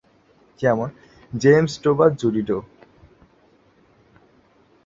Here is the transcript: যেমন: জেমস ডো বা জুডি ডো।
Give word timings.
যেমন: 0.59 0.89
জেমস 1.33 1.73
ডো 1.83 1.91
বা 1.99 2.07
জুডি 2.19 2.43
ডো। 2.47 2.57